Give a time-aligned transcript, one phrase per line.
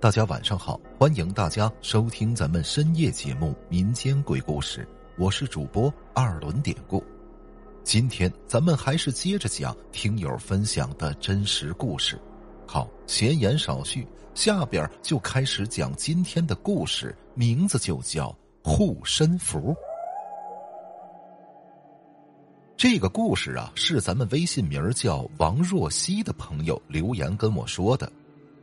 [0.00, 4.80] 大家晚上好，欢迎大家收听咱们深夜节目《民间鬼故事》，
[5.18, 7.04] 我是主播二轮典故。
[7.84, 12.18] 今天咱们还是接着讲听友分享的真实故事。
[12.66, 19.76] 好，闲言少叙，下边就开始讲今天的故事，名字就叫护身符。
[22.74, 28.10] 这个故事啊，是咱们微信名叫王若曦的朋友留言跟我说的。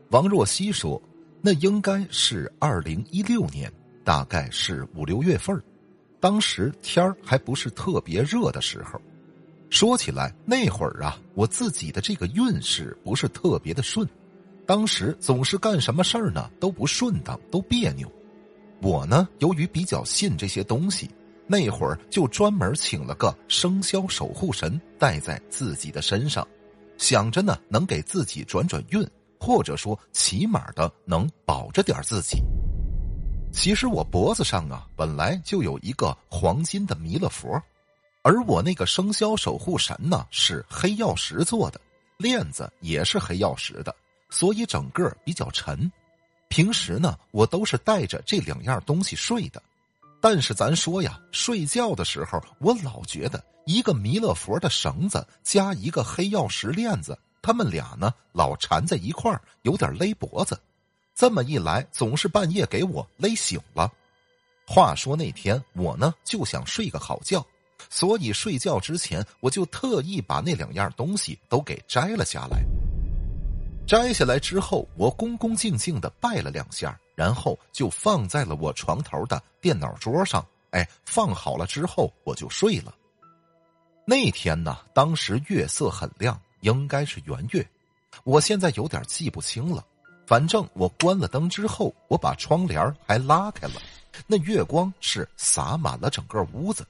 [0.09, 0.99] 王若曦说。
[1.41, 3.71] 那应该是二零一六年，
[4.03, 5.61] 大概是五六月份
[6.19, 8.99] 当时天儿还不是特别热的时候。
[9.69, 14.07] 说起来，那会儿啊，我自己的这个运势不是特别的顺，
[14.65, 18.11] 当时总是干什么事儿呢都不顺当，都别扭。
[18.81, 21.09] 我呢，由于比较信这些东西，
[21.45, 26.47] 那会儿就专门请了个生肖守护神带在自己的身上，
[26.97, 29.05] 想着呢能给自己转转运。
[29.39, 32.41] 或者说，起码的能保着点自己。
[33.51, 37.59] 其实我脖子上啊，本来就有一个黄金的弥勒佛，
[38.21, 41.79] 而我那个生肖守护神呢是黑曜石做的，
[42.17, 43.95] 链子也是黑曜石的，
[44.29, 45.89] 所以整个比较沉。
[46.49, 49.61] 平时呢，我都是带着这两样东西睡的。
[50.19, 57.17] 但是咱说呀，睡觉的时候，我老觉得一个弥勒佛的绳子加一个黑曜石链子。
[57.41, 60.59] 他们俩呢，老缠在一块儿，有点勒脖子。
[61.15, 63.91] 这么一来，总是半夜给我勒醒了。
[64.67, 67.45] 话说那天我呢就想睡个好觉，
[67.89, 72.63] 所以睡觉之前我就特意把那两样东西都给摘了下来。
[73.87, 80.45] 摘下来之后，我恭恭敬敬的拜了两下，然后就放在了我床头的电脑桌上。
[80.71, 82.93] 哎，放好了之后我就睡了。
[84.05, 86.39] 那天呢，当时月色很亮。
[86.61, 87.67] 应该是圆月，
[88.23, 89.85] 我现在有点记不清了。
[90.25, 93.75] 反正我关了灯之后，我把窗帘还拉开了，
[94.25, 96.85] 那月光是洒满了整个屋子。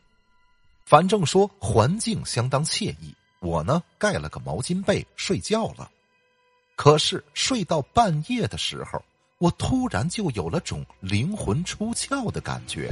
[0.85, 5.91] 反正说环境相当惬意，我呢盖了个毛巾被睡觉了。
[6.75, 9.03] 可是睡到半夜的时候，
[9.37, 12.89] 我突然就有了种灵魂出窍的感觉。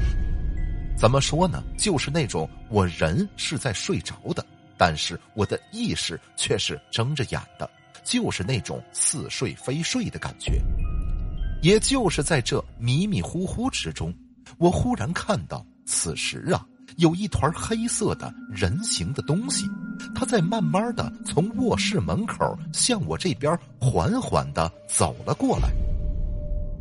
[0.97, 1.63] 怎么说呢？
[1.77, 4.45] 就是那种我人是在睡着的。
[4.77, 7.69] 但是我的意识却是睁着眼的，
[8.03, 10.53] 就是那种似睡非睡的感觉。
[11.61, 14.13] 也就是在这迷迷糊糊之中，
[14.57, 16.65] 我忽然看到，此时啊，
[16.97, 19.65] 有一团黑色的人形的东西，
[20.13, 25.69] 它在慢慢的从卧室门口向我这边缓缓的走了过来。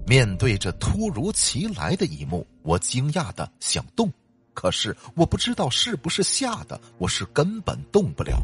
[0.07, 4.13] 面对这突如其来的一幕，我惊讶的想动。
[4.55, 8.41] 可是我不知道是不是吓的，我是根本动不了。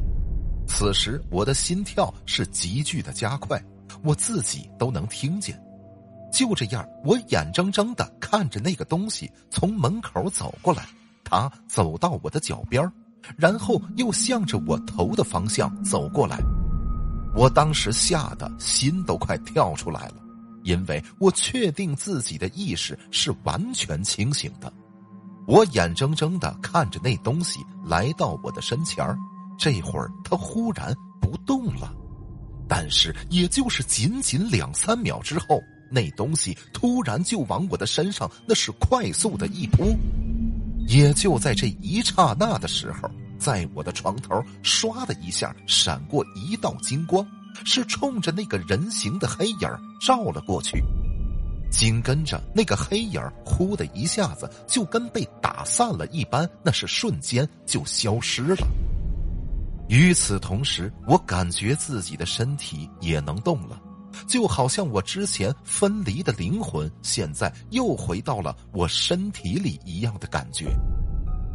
[0.67, 3.63] 此时我的心跳是急剧的加快，
[4.03, 5.59] 我自己都能听见。
[6.33, 10.87] 就这样，我眼睁睁的看着那个东西从门口走过来，
[11.25, 12.93] 他走到我的脚边
[13.37, 16.39] 然后又向着我头的方向走过来。
[17.35, 20.17] 我当时吓得心都快跳出来了，
[20.65, 24.73] 因为我确定自己的意识是完全清醒的。
[25.51, 29.05] 我眼睁睁的看着那东西来到我的身前
[29.59, 31.93] 这会儿它忽然不动了，
[32.69, 39.93] 但是也就是仅仅两三秒之后，那东西突然就往我的身上那是快速的一扑。
[40.87, 47.27] 也就在这一刹那的时候，在我的床头唰的一下闪过一道金光，
[47.65, 49.69] 是冲着那个人形的黑影
[50.01, 50.81] 照了过去。
[51.71, 58.67] 紧跟着，那个黑影呼的一下子就跟被打散了一般，那是瞬间就消失了。
[59.89, 63.81] 与此同时，我感觉自己的身体也能动了，
[64.27, 70.67] 就好像我之前分离的灵魂现在又回到了我身体里一样的感觉。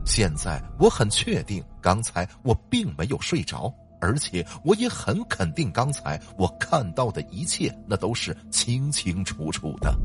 [0.06, 3.74] 现在我很确定，刚才我并没有睡着。
[4.00, 9.96] 而且我也很肯定，刚才我看到的一切，那都是清清楚楚的。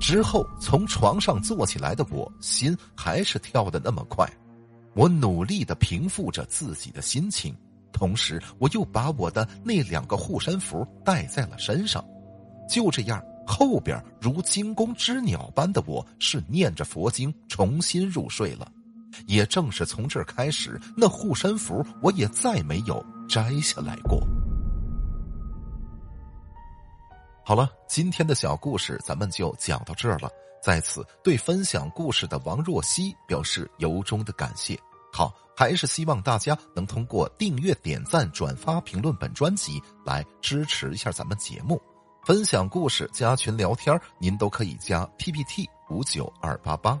[0.00, 4.28] 之后从床上坐起来的我，心还是跳的那么快。
[4.94, 7.54] 我努力的平复着自己的心情，
[7.92, 12.04] 同时我又把我的那两个护身符带在了身上。
[12.68, 18.70] 就这样，后边如惊弓之鸟般的我，是念着佛经重新入睡了。
[19.26, 24.22] 也正是从这儿开始，那护身符我也再没有摘下来过。
[27.44, 30.30] 好了，今天的小故事咱们就讲到这儿了。
[30.62, 34.78] 在此，对分享故事的王若曦表示由衷的感谢。
[35.12, 41.80] 好，还是希望大家能通过订阅、点赞、转发、评论本专辑来支持一下咱们节目。
[42.24, 47.00] 分享故事、加群聊天，您都可以加 PPT 五九二八八。